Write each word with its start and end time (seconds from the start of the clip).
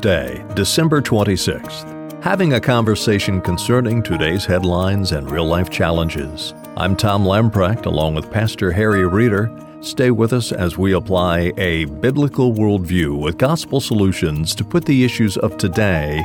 Tuesday, 0.00 0.42
December 0.54 1.02
26th. 1.02 2.22
Having 2.22 2.54
a 2.54 2.60
conversation 2.60 3.38
concerning 3.42 4.02
today's 4.02 4.46
headlines 4.46 5.12
and 5.12 5.30
real 5.30 5.44
life 5.44 5.68
challenges. 5.68 6.54
I'm 6.78 6.96
Tom 6.96 7.22
Lamprecht 7.22 7.84
along 7.84 8.14
with 8.14 8.30
Pastor 8.30 8.72
Harry 8.72 9.06
Reeder. 9.06 9.54
Stay 9.82 10.10
with 10.10 10.32
us 10.32 10.52
as 10.52 10.78
we 10.78 10.94
apply 10.94 11.52
a 11.58 11.84
biblical 11.84 12.54
worldview 12.54 13.20
with 13.20 13.36
gospel 13.36 13.78
solutions 13.78 14.54
to 14.54 14.64
put 14.64 14.86
the 14.86 15.04
issues 15.04 15.36
of 15.36 15.58
today 15.58 16.24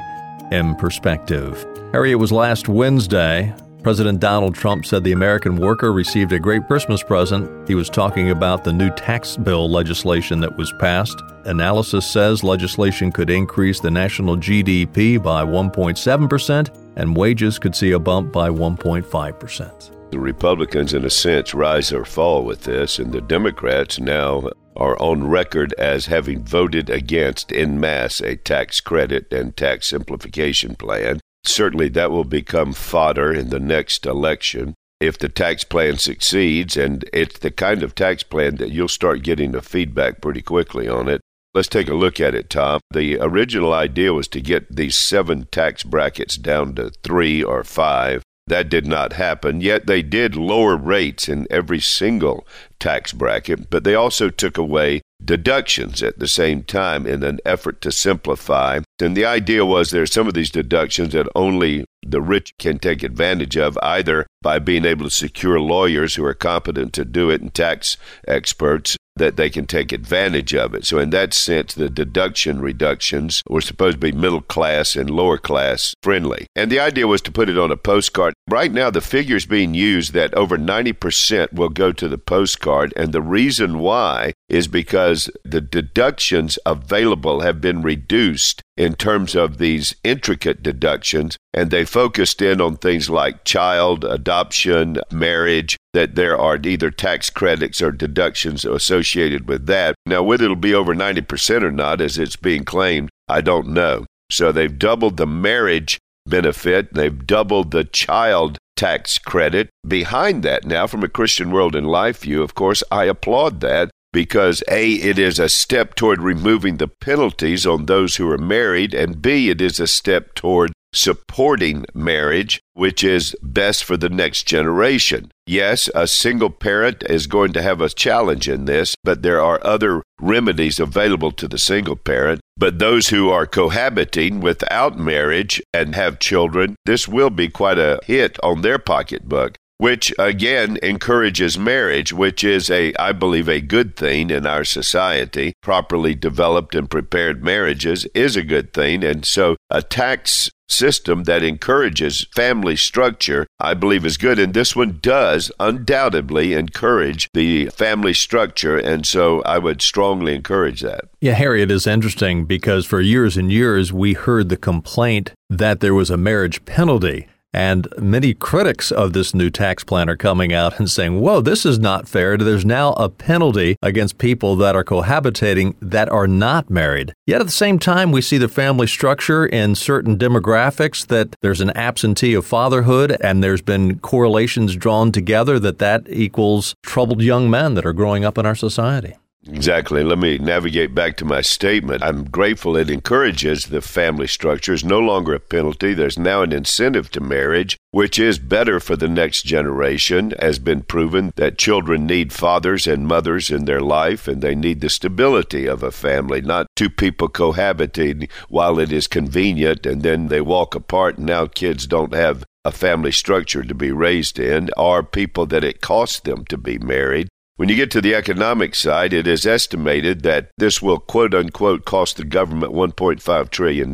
in 0.53 0.75
perspective. 0.75 1.65
Harry, 1.91 2.13
it 2.13 2.15
was 2.15 2.31
last 2.31 2.69
Wednesday. 2.69 3.53
President 3.85 4.19
Donald 4.19 4.55
Trump 4.55 4.83
said 4.83 5.03
the 5.03 5.11
American 5.11 5.57
worker 5.57 5.93
received 5.93 6.31
a 6.31 6.39
great 6.39 6.65
Christmas 6.65 7.03
present. 7.03 7.67
He 7.67 7.75
was 7.75 7.87
talking 7.87 8.31
about 8.31 8.63
the 8.63 8.73
new 8.73 8.89
tax 8.89 9.37
bill 9.37 9.69
legislation 9.69 10.39
that 10.39 10.57
was 10.57 10.73
passed. 10.79 11.21
Analysis 11.43 12.11
says 12.11 12.43
legislation 12.43 13.11
could 13.11 13.29
increase 13.29 13.79
the 13.79 13.91
national 13.91 14.37
GDP 14.37 15.21
by 15.21 15.43
1.7% 15.43 16.75
and 16.95 17.15
wages 17.15 17.59
could 17.59 17.75
see 17.75 17.91
a 17.91 17.99
bump 17.99 18.33
by 18.33 18.49
1.5%. 18.49 20.09
The 20.09 20.19
Republicans, 20.19 20.95
in 20.95 21.05
a 21.05 21.09
sense, 21.11 21.53
rise 21.53 21.93
or 21.93 22.05
fall 22.05 22.43
with 22.43 22.63
this, 22.63 22.97
and 22.97 23.11
the 23.11 23.21
Democrats 23.21 23.99
now 23.99 24.49
are 24.75 24.99
on 24.99 25.27
record 25.27 25.73
as 25.73 26.07
having 26.07 26.43
voted 26.43 26.89
against 26.89 27.51
in 27.51 27.79
mass 27.79 28.19
a 28.19 28.35
tax 28.35 28.81
credit 28.81 29.31
and 29.31 29.55
tax 29.55 29.85
simplification 29.85 30.75
plan. 30.75 31.19
Certainly, 31.47 31.89
that 31.89 32.11
will 32.11 32.23
become 32.23 32.73
fodder 32.73 33.31
in 33.33 33.49
the 33.49 33.59
next 33.59 34.05
election 34.05 34.73
if 34.99 35.17
the 35.17 35.29
tax 35.29 35.63
plan 35.63 35.97
succeeds, 35.97 36.77
and 36.77 37.07
it's 37.13 37.39
the 37.39 37.51
kind 37.51 37.83
of 37.83 37.95
tax 37.95 38.23
plan 38.23 38.55
that 38.55 38.71
you'll 38.71 38.87
start 38.87 39.23
getting 39.23 39.51
the 39.51 39.61
feedback 39.61 40.21
pretty 40.21 40.41
quickly 40.41 40.87
on 40.87 41.07
it. 41.07 41.21
Let's 41.53 41.67
take 41.69 41.87
a 41.87 41.93
look 41.93 42.19
at 42.19 42.35
it, 42.35 42.49
Tom. 42.49 42.81
The 42.91 43.17
original 43.19 43.73
idea 43.73 44.13
was 44.13 44.27
to 44.29 44.41
get 44.41 44.75
these 44.75 44.97
seven 44.97 45.47
tax 45.51 45.83
brackets 45.83 46.35
down 46.35 46.75
to 46.75 46.91
three 47.01 47.41
or 47.43 47.63
five. 47.63 48.23
That 48.47 48.69
did 48.69 48.85
not 48.85 49.13
happen, 49.13 49.61
yet 49.61 49.87
they 49.87 50.01
did 50.01 50.35
lower 50.35 50.75
rates 50.75 51.27
in 51.27 51.47
every 51.49 51.79
single 51.79 52.45
tax 52.79 53.11
bracket, 53.11 53.69
but 53.69 53.83
they 53.83 53.95
also 53.95 54.29
took 54.29 54.57
away 54.57 55.01
deductions 55.23 56.03
at 56.03 56.19
the 56.19 56.27
same 56.27 56.63
time 56.63 57.05
in 57.05 57.23
an 57.23 57.39
effort 57.45 57.81
to 57.81 57.91
simplify. 57.91 58.79
And 59.01 59.15
the 59.15 59.25
idea 59.25 59.65
was 59.65 59.89
there 59.89 60.03
are 60.03 60.07
some 60.07 60.27
of 60.27 60.33
these 60.33 60.51
deductions 60.51 61.13
that 61.13 61.27
only 61.35 61.85
the 62.05 62.21
rich 62.21 62.53
can 62.59 62.79
take 62.79 63.03
advantage 63.03 63.57
of, 63.57 63.77
either 63.81 64.27
by 64.41 64.59
being 64.59 64.85
able 64.85 65.05
to 65.05 65.11
secure 65.11 65.59
lawyers 65.59 66.15
who 66.15 66.25
are 66.25 66.33
competent 66.33 66.93
to 66.93 67.05
do 67.05 67.29
it 67.29 67.41
and 67.41 67.53
tax 67.53 67.97
experts, 68.27 68.97
that 69.17 69.37
they 69.37 69.49
can 69.49 69.65
take 69.65 69.91
advantage 69.91 70.53
of 70.53 70.73
it. 70.73 70.85
So, 70.85 70.99
in 70.99 71.09
that 71.11 71.33
sense, 71.33 71.73
the 71.73 71.89
deduction 71.89 72.61
reductions 72.61 73.41
were 73.47 73.61
supposed 73.61 73.95
to 73.95 73.99
be 73.99 74.11
middle 74.11 74.41
class 74.41 74.95
and 74.95 75.09
lower 75.09 75.37
class 75.37 75.93
friendly. 76.03 76.47
And 76.55 76.71
the 76.71 76.79
idea 76.79 77.07
was 77.07 77.21
to 77.23 77.31
put 77.31 77.49
it 77.49 77.57
on 77.57 77.71
a 77.71 77.77
postcard. 77.77 78.33
Right 78.49 78.71
now, 78.71 78.89
the 78.89 79.01
figure 79.01 79.35
is 79.35 79.45
being 79.45 79.73
used 79.73 80.13
that 80.13 80.33
over 80.33 80.57
90% 80.57 81.53
will 81.53 81.69
go 81.69 81.91
to 81.91 82.07
the 82.07 82.17
postcard. 82.17 82.93
And 82.95 83.11
the 83.11 83.21
reason 83.21 83.79
why 83.79 84.33
is 84.49 84.67
because 84.67 85.29
the 85.43 85.61
deductions 85.61 86.59
available 86.65 87.41
have 87.41 87.61
been 87.61 87.81
reduced 87.81 88.61
in 88.77 88.93
terms 88.93 89.35
of 89.35 89.57
these 89.57 89.95
intricate 90.03 90.61
deductions, 90.61 91.37
and 91.53 91.71
they 91.71 91.85
focused 91.85 92.41
in 92.41 92.59
on 92.59 92.75
things 92.75 93.09
like 93.09 93.45
child, 93.45 94.03
adoption, 94.03 94.97
marriage, 95.11 95.77
that 95.93 96.15
there 96.15 96.37
are 96.37 96.59
either 96.61 96.91
tax 96.91 97.29
credits 97.29 97.81
or 97.81 97.91
deductions 97.91 98.65
associated 98.65 99.47
with 99.47 99.65
that. 99.67 99.95
Now, 100.05 100.23
whether 100.23 100.45
it'll 100.45 100.57
be 100.57 100.73
over 100.73 100.93
90% 100.93 101.63
or 101.63 101.71
not, 101.71 102.01
as 102.01 102.17
it's 102.17 102.35
being 102.35 102.65
claimed, 102.65 103.09
I 103.27 103.41
don't 103.41 103.69
know. 103.69 104.05
So 104.31 104.51
they've 104.51 104.77
doubled 104.77 105.17
the 105.17 105.27
marriage 105.27 105.97
benefit, 106.25 106.93
they've 106.93 107.25
doubled 107.25 107.71
the 107.71 107.85
child 107.85 108.57
tax 108.75 109.17
credit. 109.17 109.69
Behind 109.87 110.43
that, 110.43 110.65
now, 110.65 110.87
from 110.87 111.03
a 111.03 111.09
Christian 111.09 111.51
World 111.51 111.75
and 111.75 111.87
Life 111.87 112.21
view, 112.21 112.43
of 112.43 112.55
course, 112.55 112.83
I 112.91 113.05
applaud 113.05 113.61
that 113.61 113.89
because 114.15 114.63
A, 114.69 114.93
it 114.93 115.19
is 115.19 115.39
a 115.39 115.49
step 115.49 115.93
toward 115.93 116.21
removing 116.21 116.77
the 116.77 116.87
penalties 116.87 117.67
on 117.67 117.85
those 117.85 118.15
who 118.15 118.31
are 118.31 118.37
married, 118.37 118.93
and 118.93 119.21
B, 119.21 119.49
it 119.49 119.59
is 119.59 119.77
a 119.77 119.87
step 119.87 120.33
toward 120.35 120.71
supporting 120.93 121.85
marriage, 121.93 122.61
which 122.75 123.03
is 123.03 123.35
best 123.43 123.83
for 123.83 123.97
the 123.97 124.07
next 124.07 124.43
generation. 124.43 125.29
Yes, 125.45 125.89
a 125.93 126.07
single 126.07 126.49
parent 126.49 127.03
is 127.09 127.27
going 127.27 127.51
to 127.51 127.61
have 127.61 127.81
a 127.81 127.89
challenge 127.89 128.47
in 128.47 128.63
this, 128.63 128.95
but 129.03 129.21
there 129.21 129.41
are 129.41 129.59
other 129.65 130.01
remedies 130.21 130.79
available 130.79 131.33
to 131.33 131.49
the 131.49 131.57
single 131.57 131.97
parent. 131.97 132.39
But 132.55 132.79
those 132.79 133.09
who 133.09 133.29
are 133.29 133.45
cohabiting 133.45 134.39
without 134.39 134.97
marriage 134.97 135.61
and 135.73 135.93
have 135.93 136.19
children, 136.19 136.77
this 136.85 137.05
will 137.05 137.29
be 137.29 137.49
quite 137.49 137.77
a 137.77 137.99
hit 138.05 138.39
on 138.41 138.61
their 138.61 138.79
pocketbook 138.79 139.57
which 139.77 140.13
again 140.17 140.77
encourages 140.81 141.57
marriage, 141.57 142.13
which 142.13 142.43
is 142.43 142.69
a, 142.69 142.93
I 142.95 143.11
believe, 143.11 143.49
a 143.49 143.61
good 143.61 143.95
thing 143.95 144.29
in 144.29 144.45
our 144.45 144.63
society. 144.63 145.53
Properly 145.61 146.15
developed 146.15 146.75
and 146.75 146.89
prepared 146.89 147.43
marriages 147.43 148.05
is 148.13 148.35
a 148.35 148.43
good 148.43 148.73
thing. 148.73 149.03
And 149.03 149.25
so 149.25 149.55
a 149.69 149.81
tax 149.81 150.49
system 150.67 151.23
that 151.25 151.43
encourages 151.43 152.25
family 152.35 152.75
structure, 152.75 153.45
I 153.59 153.73
believe 153.73 154.05
is 154.05 154.17
good. 154.17 154.39
And 154.39 154.53
this 154.53 154.75
one 154.75 154.99
does 155.01 155.51
undoubtedly 155.59 156.53
encourage 156.53 157.29
the 157.33 157.67
family 157.67 158.13
structure. 158.13 158.77
And 158.77 159.05
so 159.05 159.41
I 159.43 159.57
would 159.57 159.81
strongly 159.81 160.35
encourage 160.35 160.81
that. 160.81 161.05
Yeah, 161.21 161.33
Harry, 161.33 161.61
it 161.61 161.71
is 161.71 161.85
interesting 161.85 162.45
because 162.45 162.85
for 162.85 163.01
years 163.01 163.37
and 163.37 163.51
years 163.51 163.93
we 163.93 164.13
heard 164.13 164.49
the 164.49 164.57
complaint 164.57 165.33
that 165.49 165.79
there 165.79 165.93
was 165.93 166.09
a 166.09 166.17
marriage 166.17 166.65
penalty. 166.65 167.27
And 167.55 167.87
many 167.97 168.33
critics 168.33 168.91
of 168.91 169.13
this 169.13 169.33
new 169.33 169.49
tax 169.49 169.85
plan 169.85 170.09
are 170.09 170.17
coming 170.17 170.51
out 170.51 170.77
and 170.77 170.91
saying, 170.91 171.21
whoa, 171.21 171.39
this 171.39 171.65
is 171.65 171.79
not 171.79 172.05
fair. 172.05 172.35
There's 172.35 172.65
now 172.65 172.91
a 172.93 173.07
penalty 173.07 173.77
against 173.81 174.17
people 174.17 174.57
that 174.57 174.75
are 174.75 174.83
cohabitating 174.83 175.75
that 175.81 176.09
are 176.09 176.27
not 176.27 176.69
married. 176.69 177.13
Yet 177.25 177.39
at 177.39 177.47
the 177.47 177.53
same 177.53 177.79
time, 177.79 178.11
we 178.11 178.21
see 178.21 178.37
the 178.37 178.49
family 178.49 178.87
structure 178.87 179.45
in 179.45 179.73
certain 179.75 180.17
demographics 180.17 181.07
that 181.07 181.33
there's 181.41 181.61
an 181.61 181.69
absentee 181.77 182.33
of 182.33 182.45
fatherhood 182.45 183.15
and 183.21 183.41
there's 183.41 183.61
been 183.61 183.99
correlations 183.99 184.75
drawn 184.75 185.13
together 185.13 185.57
that 185.59 185.79
that 185.79 186.03
equals 186.09 186.75
troubled 186.83 187.21
young 187.21 187.49
men 187.49 187.75
that 187.75 187.85
are 187.85 187.93
growing 187.93 188.25
up 188.25 188.37
in 188.37 188.45
our 188.45 188.55
society. 188.55 189.15
Exactly. 189.47 190.03
Let 190.03 190.17
me 190.17 190.39
navigate 190.39 190.95
back 190.95 191.17
to 191.17 191.25
my 191.25 191.41
statement. 191.41 192.01
I'm 192.01 192.23
grateful 192.23 192.75
it 192.75 192.89
encourages 192.89 193.65
the 193.65 193.81
family 193.81 194.25
structure. 194.25 194.73
It's 194.73 194.83
no 194.83 194.97
longer 194.99 195.35
a 195.35 195.39
penalty. 195.39 195.93
There's 195.93 196.17
now 196.17 196.41
an 196.41 196.51
incentive 196.51 197.11
to 197.11 197.19
marriage, 197.19 197.77
which 197.91 198.17
is 198.17 198.39
better 198.39 198.79
for 198.79 198.95
the 198.95 199.07
next 199.07 199.43
generation, 199.43 200.33
has 200.39 200.57
been 200.57 200.81
proven 200.81 201.31
that 201.35 201.59
children 201.59 202.07
need 202.07 202.33
fathers 202.33 202.87
and 202.87 203.05
mothers 203.05 203.51
in 203.51 203.65
their 203.65 203.81
life, 203.81 204.27
and 204.27 204.41
they 204.41 204.55
need 204.55 204.81
the 204.81 204.89
stability 204.89 205.67
of 205.67 205.83
a 205.83 205.91
family, 205.91 206.41
not 206.41 206.65
two 206.75 206.89
people 206.89 207.27
cohabiting 207.27 208.27
while 208.49 208.79
it 208.79 208.91
is 208.91 209.05
convenient, 209.05 209.85
and 209.85 210.01
then 210.01 210.27
they 210.29 210.41
walk 210.41 210.73
apart, 210.73 211.17
and 211.17 211.27
now 211.27 211.45
kids 211.45 211.85
don't 211.85 212.15
have 212.15 212.43
a 212.65 212.71
family 212.71 213.11
structure 213.11 213.61
to 213.61 213.75
be 213.75 213.91
raised 213.91 214.39
in, 214.39 214.71
or 214.75 215.03
people 215.03 215.45
that 215.45 215.63
it 215.63 215.81
costs 215.81 216.19
them 216.21 216.43
to 216.45 216.57
be 216.57 216.79
married. 216.79 217.27
When 217.57 217.69
you 217.69 217.75
get 217.77 217.89
to 217.91 218.01
the 218.01 218.13
economic 218.13 218.75
side, 218.75 219.13
it 219.13 219.25
is 219.27 219.47
estimated 219.47 220.23
that 220.23 220.49
this 220.57 220.81
will 220.81 220.99
quote 220.99 221.33
unquote 221.33 221.85
cost 221.85 222.17
the 222.17 222.25
government 222.25 222.73
$1.5 222.73 223.49
trillion 223.49 223.91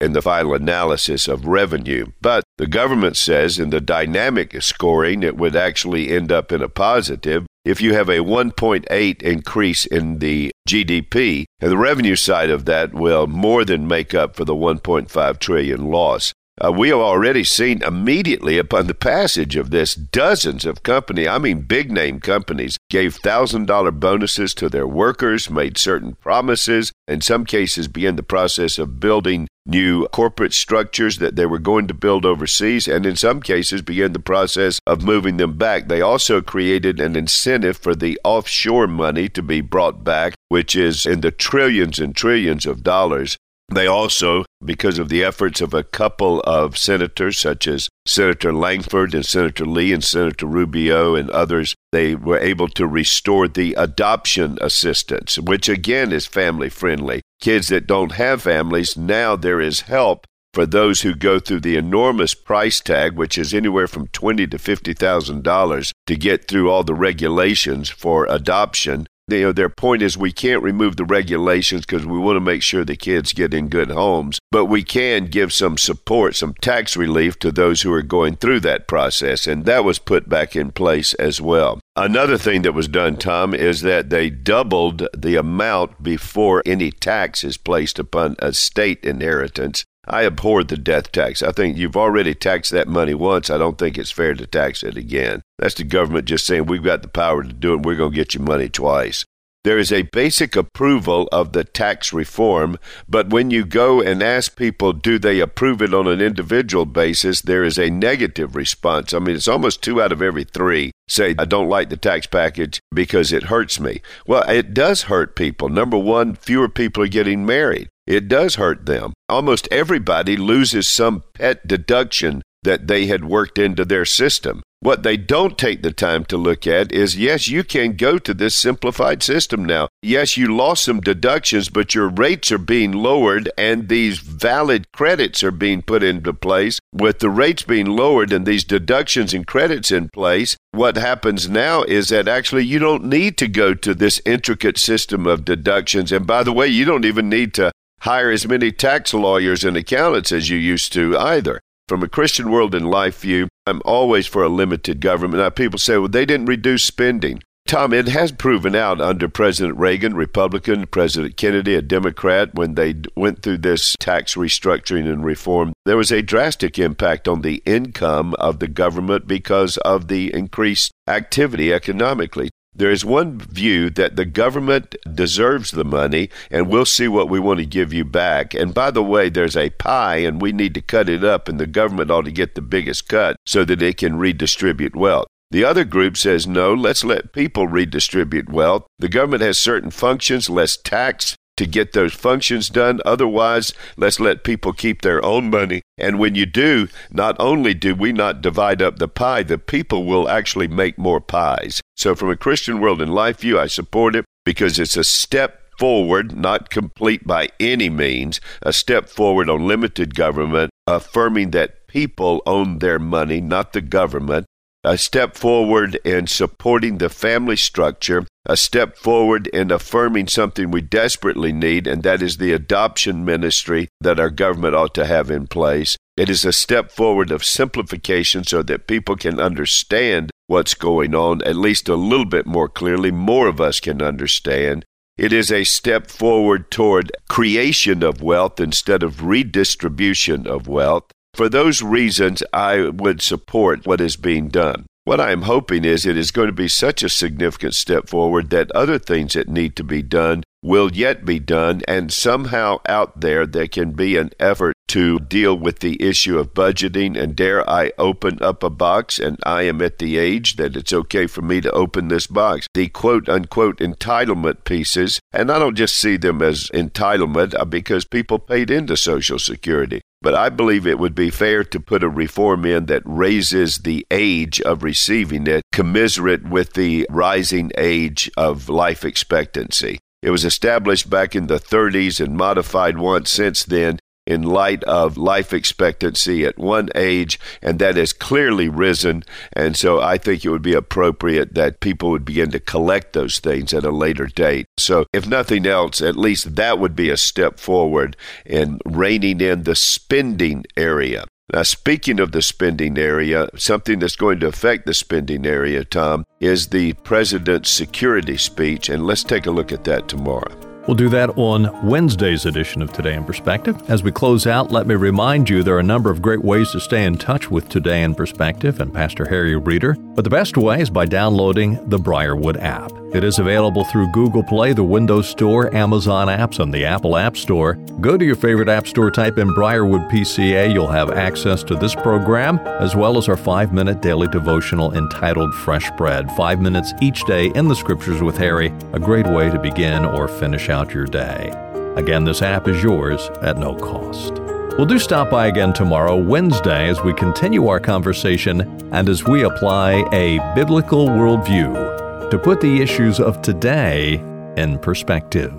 in 0.00 0.12
the 0.14 0.22
final 0.22 0.54
analysis 0.54 1.28
of 1.28 1.46
revenue. 1.46 2.06
But 2.20 2.42
the 2.56 2.66
government 2.66 3.16
says 3.16 3.60
in 3.60 3.70
the 3.70 3.80
dynamic 3.80 4.60
scoring, 4.62 5.22
it 5.22 5.36
would 5.36 5.54
actually 5.54 6.10
end 6.10 6.32
up 6.32 6.50
in 6.50 6.60
a 6.60 6.68
positive 6.68 7.46
if 7.64 7.80
you 7.80 7.94
have 7.94 8.08
a 8.08 8.18
1.8 8.18 9.22
increase 9.22 9.86
in 9.86 10.18
the 10.18 10.50
GDP, 10.68 11.44
and 11.60 11.70
the 11.70 11.78
revenue 11.78 12.16
side 12.16 12.50
of 12.50 12.64
that 12.64 12.94
will 12.94 13.28
more 13.28 13.64
than 13.64 13.86
make 13.86 14.12
up 14.12 14.34
for 14.34 14.44
the 14.44 14.56
1.5 14.56 15.38
trillion 15.38 15.88
loss. 15.88 16.32
Uh, 16.64 16.72
we 16.72 16.88
have 16.88 16.98
already 16.98 17.44
seen 17.44 17.82
immediately 17.82 18.58
upon 18.58 18.86
the 18.86 18.94
passage 18.94 19.56
of 19.56 19.70
this 19.70 19.94
dozens 19.94 20.64
of 20.64 20.82
companies, 20.82 21.28
I 21.28 21.38
mean 21.38 21.62
big 21.62 21.92
name 21.92 22.20
companies, 22.20 22.76
gave 22.90 23.18
$1,000 23.18 24.00
bonuses 24.00 24.54
to 24.54 24.68
their 24.68 24.86
workers, 24.86 25.50
made 25.50 25.78
certain 25.78 26.14
promises, 26.14 26.92
in 27.06 27.20
some 27.20 27.44
cases 27.44 27.86
began 27.88 28.16
the 28.16 28.22
process 28.22 28.78
of 28.78 28.98
building 28.98 29.46
new 29.68 30.08
corporate 30.08 30.54
structures 30.54 31.18
that 31.18 31.36
they 31.36 31.46
were 31.46 31.58
going 31.58 31.86
to 31.86 31.94
build 31.94 32.24
overseas, 32.24 32.88
and 32.88 33.04
in 33.06 33.14
some 33.14 33.40
cases 33.40 33.82
began 33.82 34.12
the 34.12 34.18
process 34.18 34.80
of 34.86 35.04
moving 35.04 35.36
them 35.36 35.56
back. 35.56 35.88
They 35.88 36.00
also 36.00 36.40
created 36.40 36.98
an 36.98 37.14
incentive 37.14 37.76
for 37.76 37.94
the 37.94 38.18
offshore 38.24 38.86
money 38.86 39.28
to 39.28 39.42
be 39.42 39.60
brought 39.60 40.02
back, 40.02 40.34
which 40.48 40.74
is 40.74 41.06
in 41.06 41.20
the 41.20 41.30
trillions 41.30 41.98
and 41.98 42.16
trillions 42.16 42.66
of 42.66 42.82
dollars. 42.82 43.36
They 43.70 43.86
also, 43.86 44.46
because 44.64 44.98
of 44.98 45.10
the 45.10 45.22
efforts 45.22 45.60
of 45.60 45.74
a 45.74 45.84
couple 45.84 46.40
of 46.40 46.78
senators, 46.78 47.38
such 47.38 47.66
as 47.66 47.90
Senator 48.06 48.52
Lankford 48.52 49.14
and 49.14 49.26
Senator 49.26 49.66
Lee 49.66 49.92
and 49.92 50.02
Senator 50.02 50.46
Rubio 50.46 51.14
and 51.14 51.28
others, 51.30 51.74
they 51.92 52.14
were 52.14 52.38
able 52.38 52.68
to 52.68 52.86
restore 52.86 53.46
the 53.46 53.74
adoption 53.74 54.56
assistance, 54.62 55.38
which 55.38 55.68
again 55.68 56.12
is 56.12 56.26
family 56.26 56.70
friendly. 56.70 57.20
kids 57.40 57.68
that 57.68 57.86
don't 57.86 58.12
have 58.12 58.42
families, 58.42 58.96
now 58.96 59.36
there 59.36 59.60
is 59.60 59.82
help 59.82 60.26
for 60.54 60.66
those 60.66 61.02
who 61.02 61.14
go 61.14 61.38
through 61.38 61.60
the 61.60 61.76
enormous 61.76 62.34
price 62.34 62.80
tag, 62.80 63.16
which 63.16 63.36
is 63.38 63.52
anywhere 63.54 63.86
from 63.86 64.08
twenty 64.08 64.46
to 64.46 64.58
fifty 64.58 64.94
thousand 64.94 65.44
dollars 65.44 65.92
to 66.06 66.16
get 66.16 66.48
through 66.48 66.70
all 66.70 66.82
the 66.82 66.94
regulations 66.94 67.88
for 67.90 68.26
adoption. 68.30 69.06
You 69.28 69.42
know, 69.42 69.52
their 69.52 69.68
point 69.68 70.02
is 70.02 70.16
we 70.16 70.32
can't 70.32 70.62
remove 70.62 70.96
the 70.96 71.04
regulations 71.04 71.82
because 71.82 72.06
we 72.06 72.18
want 72.18 72.36
to 72.36 72.40
make 72.40 72.62
sure 72.62 72.84
the 72.84 72.96
kids 72.96 73.34
get 73.34 73.52
in 73.52 73.68
good 73.68 73.90
homes, 73.90 74.38
but 74.50 74.64
we 74.66 74.82
can 74.82 75.26
give 75.26 75.52
some 75.52 75.76
support, 75.76 76.34
some 76.34 76.54
tax 76.62 76.96
relief 76.96 77.38
to 77.40 77.52
those 77.52 77.82
who 77.82 77.92
are 77.92 78.02
going 78.02 78.36
through 78.36 78.60
that 78.60 78.88
process, 78.88 79.46
and 79.46 79.66
that 79.66 79.84
was 79.84 79.98
put 79.98 80.28
back 80.28 80.56
in 80.56 80.72
place 80.72 81.12
as 81.14 81.40
well. 81.40 81.78
Another 81.94 82.38
thing 82.38 82.62
that 82.62 82.72
was 82.72 82.88
done, 82.88 83.16
Tom, 83.16 83.54
is 83.54 83.82
that 83.82 84.08
they 84.08 84.30
doubled 84.30 85.06
the 85.16 85.36
amount 85.36 86.02
before 86.02 86.62
any 86.64 86.90
tax 86.90 87.44
is 87.44 87.56
placed 87.56 87.98
upon 87.98 88.36
a 88.38 88.52
state 88.52 89.04
inheritance. 89.04 89.84
I 90.08 90.24
abhor 90.24 90.64
the 90.64 90.76
death 90.76 91.12
tax. 91.12 91.42
I 91.42 91.52
think 91.52 91.76
you've 91.76 91.96
already 91.96 92.34
taxed 92.34 92.70
that 92.72 92.88
money 92.88 93.14
once. 93.14 93.50
I 93.50 93.58
don't 93.58 93.78
think 93.78 93.98
it's 93.98 94.10
fair 94.10 94.34
to 94.34 94.46
tax 94.46 94.82
it 94.82 94.96
again. 94.96 95.42
That's 95.58 95.74
the 95.74 95.84
government 95.84 96.26
just 96.26 96.46
saying 96.46 96.66
we've 96.66 96.82
got 96.82 97.02
the 97.02 97.08
power 97.08 97.42
to 97.42 97.52
do 97.52 97.74
it. 97.74 97.84
We're 97.84 97.96
going 97.96 98.12
to 98.12 98.16
get 98.16 98.34
you 98.34 98.40
money 98.40 98.68
twice. 98.68 99.24
There 99.64 99.78
is 99.78 99.92
a 99.92 100.02
basic 100.02 100.54
approval 100.54 101.28
of 101.32 101.52
the 101.52 101.64
tax 101.64 102.12
reform, 102.12 102.78
but 103.08 103.30
when 103.30 103.50
you 103.50 103.66
go 103.66 104.00
and 104.00 104.22
ask 104.22 104.56
people, 104.56 104.92
do 104.92 105.18
they 105.18 105.40
approve 105.40 105.82
it 105.82 105.92
on 105.92 106.06
an 106.06 106.22
individual 106.22 106.86
basis, 106.86 107.42
there 107.42 107.64
is 107.64 107.76
a 107.76 107.90
negative 107.90 108.54
response. 108.54 109.12
I 109.12 109.18
mean, 109.18 109.34
it's 109.34 109.48
almost 109.48 109.82
two 109.82 110.00
out 110.00 110.12
of 110.12 110.22
every 110.22 110.44
three 110.44 110.92
say, 111.08 111.34
I 111.38 111.44
don't 111.44 111.68
like 111.68 111.88
the 111.88 111.96
tax 111.96 112.26
package 112.26 112.80
because 112.94 113.32
it 113.32 113.44
hurts 113.44 113.80
me. 113.80 114.00
Well, 114.26 114.48
it 114.48 114.74
does 114.74 115.02
hurt 115.02 115.34
people. 115.34 115.68
Number 115.68 115.98
one, 115.98 116.34
fewer 116.34 116.68
people 116.68 117.02
are 117.02 117.08
getting 117.08 117.44
married. 117.44 117.88
It 118.08 118.26
does 118.26 118.54
hurt 118.54 118.86
them. 118.86 119.12
Almost 119.28 119.68
everybody 119.70 120.38
loses 120.38 120.88
some 120.88 121.24
pet 121.34 121.68
deduction 121.68 122.40
that 122.62 122.86
they 122.86 123.04
had 123.04 123.26
worked 123.26 123.58
into 123.58 123.84
their 123.84 124.06
system. 124.06 124.62
What 124.80 125.02
they 125.02 125.18
don't 125.18 125.58
take 125.58 125.82
the 125.82 125.92
time 125.92 126.24
to 126.26 126.38
look 126.38 126.66
at 126.66 126.90
is 126.90 127.18
yes, 127.18 127.48
you 127.48 127.64
can 127.64 127.96
go 127.96 128.16
to 128.16 128.32
this 128.32 128.56
simplified 128.56 129.22
system 129.22 129.62
now. 129.62 129.88
Yes, 130.02 130.38
you 130.38 130.56
lost 130.56 130.84
some 130.84 131.00
deductions, 131.00 131.68
but 131.68 131.94
your 131.94 132.08
rates 132.08 132.50
are 132.50 132.58
being 132.58 132.92
lowered 132.92 133.50
and 133.58 133.88
these 133.88 134.20
valid 134.20 134.90
credits 134.92 135.42
are 135.42 135.50
being 135.50 135.82
put 135.82 136.02
into 136.02 136.32
place. 136.32 136.78
With 136.94 137.18
the 137.18 137.28
rates 137.28 137.64
being 137.64 137.86
lowered 137.86 138.32
and 138.32 138.46
these 138.46 138.64
deductions 138.64 139.34
and 139.34 139.46
credits 139.46 139.90
in 139.90 140.08
place, 140.08 140.56
what 140.70 140.96
happens 140.96 141.48
now 141.48 141.82
is 141.82 142.08
that 142.08 142.28
actually 142.28 142.64
you 142.64 142.78
don't 142.78 143.04
need 143.04 143.36
to 143.38 143.48
go 143.48 143.74
to 143.74 143.94
this 143.94 144.22
intricate 144.24 144.78
system 144.78 145.26
of 145.26 145.44
deductions. 145.44 146.10
And 146.10 146.26
by 146.26 146.42
the 146.42 146.52
way, 146.54 146.68
you 146.68 146.86
don't 146.86 147.04
even 147.04 147.28
need 147.28 147.52
to 147.54 147.72
hire 148.00 148.30
as 148.30 148.46
many 148.46 148.72
tax 148.72 149.12
lawyers 149.12 149.64
and 149.64 149.76
accountants 149.76 150.32
as 150.32 150.48
you 150.48 150.58
used 150.58 150.92
to 150.94 151.16
either. 151.18 151.60
From 151.88 152.02
a 152.02 152.08
Christian 152.08 152.50
world 152.50 152.74
and 152.74 152.90
life 152.90 153.20
view, 153.20 153.48
I'm 153.66 153.80
always 153.84 154.26
for 154.26 154.42
a 154.42 154.48
limited 154.48 155.00
government. 155.00 155.42
Now, 155.42 155.50
people 155.50 155.78
say, 155.78 155.96
well, 155.96 156.08
they 156.08 156.26
didn't 156.26 156.46
reduce 156.46 156.84
spending. 156.84 157.42
Tom, 157.68 157.92
it 157.92 158.08
has 158.08 158.32
proven 158.32 158.74
out 158.74 158.98
under 158.98 159.28
President 159.28 159.76
Reagan, 159.76 160.14
Republican, 160.14 160.86
President 160.86 161.36
Kennedy, 161.36 161.74
a 161.74 161.82
Democrat, 161.82 162.54
when 162.54 162.76
they 162.76 162.94
went 163.14 163.42
through 163.42 163.58
this 163.58 163.94
tax 164.00 164.36
restructuring 164.36 165.06
and 165.06 165.22
reform, 165.22 165.74
there 165.84 165.98
was 165.98 166.10
a 166.10 166.22
drastic 166.22 166.78
impact 166.78 167.28
on 167.28 167.42
the 167.42 167.62
income 167.66 168.32
of 168.38 168.58
the 168.58 168.68
government 168.68 169.26
because 169.26 169.76
of 169.78 170.08
the 170.08 170.32
increased 170.32 170.92
activity 171.06 171.70
economically. 171.70 172.48
There 172.74 172.90
is 172.90 173.04
one 173.04 173.38
view 173.38 173.90
that 173.90 174.16
the 174.16 174.24
government 174.24 174.94
deserves 175.12 175.72
the 175.72 175.84
money 175.84 176.30
and 176.50 176.68
we'll 176.68 176.84
see 176.84 177.08
what 177.08 177.28
we 177.28 177.40
want 177.40 177.58
to 177.58 177.66
give 177.66 177.92
you 177.92 178.04
back. 178.04 178.54
And 178.54 178.72
by 178.72 178.90
the 178.90 179.02
way, 179.02 179.28
there's 179.28 179.56
a 179.56 179.70
pie 179.70 180.18
and 180.18 180.40
we 180.40 180.52
need 180.52 180.74
to 180.74 180.80
cut 180.80 181.08
it 181.08 181.24
up, 181.24 181.48
and 181.48 181.58
the 181.58 181.66
government 181.66 182.10
ought 182.10 182.26
to 182.26 182.32
get 182.32 182.54
the 182.54 182.62
biggest 182.62 183.08
cut 183.08 183.36
so 183.44 183.64
that 183.64 183.82
it 183.82 183.96
can 183.96 184.16
redistribute 184.16 184.94
wealth. 184.94 185.26
The 185.50 185.64
other 185.64 185.84
group 185.84 186.16
says, 186.16 186.46
no, 186.46 186.74
let's 186.74 187.04
let 187.04 187.32
people 187.32 187.66
redistribute 187.66 188.50
wealth. 188.50 188.86
The 188.98 189.08
government 189.08 189.42
has 189.42 189.56
certain 189.56 189.90
functions, 189.90 190.50
less 190.50 190.76
tax, 190.76 191.36
to 191.58 191.66
get 191.66 191.92
those 191.92 192.14
functions 192.14 192.68
done. 192.68 193.00
Otherwise, 193.04 193.72
let's 193.96 194.18
let 194.18 194.44
people 194.44 194.72
keep 194.72 195.02
their 195.02 195.24
own 195.24 195.50
money. 195.50 195.82
And 195.98 196.18
when 196.18 196.34
you 196.34 196.46
do, 196.46 196.88
not 197.10 197.36
only 197.38 197.74
do 197.74 197.94
we 197.94 198.12
not 198.12 198.40
divide 198.40 198.80
up 198.80 198.98
the 198.98 199.08
pie, 199.08 199.42
the 199.42 199.58
people 199.58 200.04
will 200.04 200.28
actually 200.28 200.68
make 200.68 200.98
more 200.98 201.20
pies. 201.20 201.80
So, 201.96 202.14
from 202.14 202.30
a 202.30 202.36
Christian 202.36 202.80
world 202.80 203.02
and 203.02 203.12
life 203.14 203.40
view, 203.40 203.58
I 203.58 203.66
support 203.66 204.16
it 204.16 204.24
because 204.44 204.78
it's 204.78 204.96
a 204.96 205.04
step 205.04 205.60
forward, 205.78 206.36
not 206.36 206.70
complete 206.70 207.26
by 207.26 207.48
any 207.60 207.88
means, 207.88 208.40
a 208.62 208.72
step 208.72 209.08
forward 209.08 209.48
on 209.48 209.66
limited 209.66 210.14
government, 210.14 210.70
affirming 210.86 211.50
that 211.52 211.86
people 211.86 212.42
own 212.46 212.78
their 212.78 212.98
money, 212.98 213.40
not 213.40 213.72
the 213.72 213.80
government, 213.80 214.46
a 214.84 214.96
step 214.96 215.36
forward 215.36 215.96
in 216.04 216.26
supporting 216.26 216.98
the 216.98 217.08
family 217.08 217.56
structure, 217.56 218.26
a 218.48 218.56
step 218.56 218.96
forward 218.96 219.46
in 219.48 219.70
affirming 219.70 220.26
something 220.26 220.70
we 220.70 220.80
desperately 220.80 221.52
need, 221.52 221.86
and 221.86 222.02
that 222.02 222.22
is 222.22 222.38
the 222.38 222.52
adoption 222.52 223.24
ministry 223.24 223.88
that 224.00 224.18
our 224.18 224.30
government 224.30 224.74
ought 224.74 224.94
to 224.94 225.04
have 225.04 225.30
in 225.30 225.46
place. 225.46 225.96
It 226.16 226.30
is 226.30 226.44
a 226.44 226.52
step 226.52 226.90
forward 226.90 227.30
of 227.30 227.44
simplification 227.44 228.44
so 228.44 228.62
that 228.62 228.86
people 228.86 229.16
can 229.16 229.38
understand 229.38 230.30
what's 230.46 230.74
going 230.74 231.14
on 231.14 231.42
at 231.42 231.56
least 231.56 231.88
a 231.88 231.94
little 231.94 232.24
bit 232.24 232.46
more 232.46 232.68
clearly. 232.68 233.10
More 233.10 233.46
of 233.46 233.60
us 233.60 233.80
can 233.80 234.00
understand. 234.02 234.84
It 235.18 235.32
is 235.32 235.52
a 235.52 235.64
step 235.64 236.10
forward 236.10 236.70
toward 236.70 237.12
creation 237.28 238.02
of 238.02 238.22
wealth 238.22 238.58
instead 238.58 239.02
of 239.02 239.24
redistribution 239.24 240.46
of 240.46 240.66
wealth. 240.66 241.04
For 241.34 241.48
those 241.48 241.82
reasons, 241.82 242.42
I 242.52 242.88
would 242.88 243.20
support 243.20 243.86
what 243.86 244.00
is 244.00 244.16
being 244.16 244.48
done. 244.48 244.86
What 245.08 245.20
I 245.20 245.32
am 245.32 245.40
hoping 245.40 245.86
is 245.86 246.04
it 246.04 246.18
is 246.18 246.30
going 246.30 246.48
to 246.48 246.52
be 246.52 246.68
such 246.68 247.02
a 247.02 247.08
significant 247.08 247.74
step 247.74 248.10
forward 248.10 248.50
that 248.50 248.70
other 248.72 248.98
things 248.98 249.32
that 249.32 249.48
need 249.48 249.74
to 249.76 249.82
be 249.82 250.02
done 250.02 250.44
will 250.62 250.92
yet 250.92 251.24
be 251.24 251.38
done, 251.38 251.80
and 251.88 252.12
somehow 252.12 252.80
out 252.86 253.22
there 253.22 253.46
there 253.46 253.68
can 253.68 253.92
be 253.92 254.18
an 254.18 254.32
effort 254.38 254.74
to 254.88 255.18
deal 255.18 255.56
with 255.56 255.78
the 255.78 255.96
issue 256.02 256.38
of 256.38 256.52
budgeting. 256.52 257.18
And 257.18 257.34
dare 257.34 257.68
I 257.70 257.92
open 257.96 258.42
up 258.42 258.62
a 258.62 258.68
box, 258.68 259.18
and 259.18 259.38
I 259.46 259.62
am 259.62 259.80
at 259.80 259.98
the 259.98 260.18
age 260.18 260.56
that 260.56 260.76
it's 260.76 260.92
okay 260.92 261.26
for 261.26 261.40
me 261.40 261.62
to 261.62 261.70
open 261.70 262.08
this 262.08 262.26
box. 262.26 262.66
The 262.74 262.88
quote 262.88 263.30
unquote 263.30 263.78
entitlement 263.78 264.64
pieces, 264.64 265.20
and 265.32 265.50
I 265.50 265.58
don't 265.58 265.74
just 265.74 265.96
see 265.96 266.18
them 266.18 266.42
as 266.42 266.68
entitlement 266.74 267.58
uh, 267.58 267.64
because 267.64 268.04
people 268.04 268.38
paid 268.38 268.70
into 268.70 268.94
Social 268.94 269.38
Security. 269.38 270.02
But 270.20 270.34
I 270.34 270.48
believe 270.48 270.86
it 270.86 270.98
would 270.98 271.14
be 271.14 271.30
fair 271.30 271.62
to 271.64 271.80
put 271.80 272.02
a 272.02 272.08
reform 272.08 272.64
in 272.64 272.86
that 272.86 273.02
raises 273.04 273.78
the 273.78 274.06
age 274.10 274.60
of 274.62 274.82
receiving 274.82 275.46
it 275.46 275.62
commiserate 275.72 276.48
with 276.48 276.72
the 276.72 277.06
rising 277.08 277.70
age 277.78 278.30
of 278.36 278.68
life 278.68 279.04
expectancy. 279.04 280.00
It 280.22 280.30
was 280.30 280.44
established 280.44 281.08
back 281.08 281.36
in 281.36 281.46
the 281.46 281.60
30s 281.60 282.24
and 282.24 282.36
modified 282.36 282.98
once 282.98 283.30
since 283.30 283.64
then 283.64 284.00
in 284.28 284.42
light 284.42 284.84
of 284.84 285.16
life 285.16 285.52
expectancy 285.54 286.44
at 286.44 286.58
one 286.58 286.90
age, 286.94 287.40
and 287.62 287.78
that 287.78 287.96
has 287.96 288.12
clearly 288.12 288.68
risen. 288.68 289.24
And 289.54 289.74
so 289.74 290.00
I 290.00 290.18
think 290.18 290.44
it 290.44 290.50
would 290.50 290.62
be 290.62 290.74
appropriate 290.74 291.54
that 291.54 291.80
people 291.80 292.10
would 292.10 292.26
begin 292.26 292.50
to 292.50 292.60
collect 292.60 293.14
those 293.14 293.38
things 293.38 293.72
at 293.72 293.84
a 293.84 293.90
later 293.90 294.26
date. 294.26 294.66
So, 294.76 295.06
if 295.14 295.26
nothing 295.26 295.66
else, 295.66 296.02
at 296.02 296.16
least 296.16 296.56
that 296.56 296.78
would 296.78 296.94
be 296.94 297.08
a 297.08 297.16
step 297.16 297.58
forward 297.58 298.16
in 298.44 298.80
reining 298.84 299.40
in 299.40 299.62
the 299.62 299.74
spending 299.74 300.64
area. 300.76 301.24
Now, 301.52 301.62
speaking 301.62 302.20
of 302.20 302.32
the 302.32 302.42
spending 302.42 302.98
area, 302.98 303.48
something 303.56 304.00
that's 304.00 304.16
going 304.16 304.40
to 304.40 304.48
affect 304.48 304.84
the 304.84 304.92
spending 304.92 305.46
area, 305.46 305.82
Tom, 305.82 306.24
is 306.40 306.68
the 306.68 306.92
president's 306.92 307.70
security 307.70 308.36
speech, 308.36 308.90
and 308.90 309.06
let's 309.06 309.24
take 309.24 309.46
a 309.46 309.50
look 309.50 309.72
at 309.72 309.84
that 309.84 310.08
tomorrow. 310.08 310.67
We'll 310.88 310.94
do 310.94 311.10
that 311.10 311.36
on 311.36 311.86
Wednesday's 311.86 312.46
edition 312.46 312.80
of 312.80 312.94
Today 312.94 313.12
in 313.12 313.22
Perspective. 313.22 313.78
As 313.90 314.02
we 314.02 314.10
close 314.10 314.46
out, 314.46 314.72
let 314.72 314.86
me 314.86 314.94
remind 314.94 315.50
you 315.50 315.62
there 315.62 315.76
are 315.76 315.80
a 315.80 315.82
number 315.82 316.10
of 316.10 316.22
great 316.22 316.42
ways 316.42 316.72
to 316.72 316.80
stay 316.80 317.04
in 317.04 317.18
touch 317.18 317.50
with 317.50 317.68
Today 317.68 318.02
in 318.02 318.14
Perspective 318.14 318.80
and 318.80 318.90
Pastor 318.92 319.26
Harry 319.26 319.54
Reeder, 319.54 319.92
but 319.92 320.24
the 320.24 320.30
best 320.30 320.56
way 320.56 320.80
is 320.80 320.88
by 320.88 321.04
downloading 321.04 321.78
the 321.90 321.98
Briarwood 321.98 322.56
app. 322.56 322.97
It 323.10 323.24
is 323.24 323.38
available 323.38 323.84
through 323.84 324.12
Google 324.12 324.42
Play, 324.42 324.74
the 324.74 324.84
Windows 324.84 325.30
Store, 325.30 325.74
Amazon 325.74 326.28
apps, 326.28 326.58
and 326.58 326.72
the 326.72 326.84
Apple 326.84 327.16
App 327.16 327.38
Store. 327.38 327.72
Go 328.02 328.18
to 328.18 328.24
your 328.24 328.36
favorite 328.36 328.68
app 328.68 328.86
store, 328.86 329.10
type 329.10 329.38
in 329.38 329.54
Briarwood 329.54 330.02
PCA. 330.10 330.70
You'll 330.70 330.88
have 330.88 331.12
access 331.12 331.62
to 331.64 331.74
this 331.74 331.94
program, 331.94 332.58
as 332.58 332.94
well 332.94 333.16
as 333.16 333.26
our 333.26 333.38
five 333.38 333.72
minute 333.72 334.02
daily 334.02 334.28
devotional 334.28 334.94
entitled 334.94 335.54
Fresh 335.54 335.90
Bread. 335.92 336.30
Five 336.32 336.60
minutes 336.60 336.92
each 337.00 337.24
day 337.24 337.46
in 337.54 337.66
the 337.66 337.74
Scriptures 337.74 338.20
with 338.20 338.36
Harry, 338.36 338.74
a 338.92 338.98
great 338.98 339.26
way 339.26 339.48
to 339.48 339.58
begin 339.58 340.04
or 340.04 340.28
finish 340.28 340.68
out 340.68 340.92
your 340.92 341.06
day. 341.06 341.50
Again, 341.96 342.24
this 342.24 342.42
app 342.42 342.68
is 342.68 342.82
yours 342.82 343.30
at 343.40 343.56
no 343.56 343.74
cost. 343.74 344.34
We'll 344.76 344.86
do 344.86 344.98
stop 344.98 345.30
by 345.30 345.46
again 345.46 345.72
tomorrow, 345.72 346.14
Wednesday, 346.14 346.90
as 346.90 347.00
we 347.00 347.14
continue 347.14 347.68
our 347.68 347.80
conversation 347.80 348.60
and 348.92 349.08
as 349.08 349.24
we 349.24 349.44
apply 349.44 350.06
a 350.12 350.38
biblical 350.54 351.06
worldview 351.08 351.97
to 352.30 352.38
put 352.38 352.60
the 352.60 352.82
issues 352.82 353.20
of 353.20 353.40
today 353.40 354.14
in 354.56 354.78
perspective. 354.78 355.52